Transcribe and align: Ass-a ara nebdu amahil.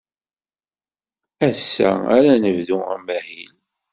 Ass-a 1.47 1.91
ara 2.15 2.33
nebdu 2.43 2.77
amahil. 2.93 3.53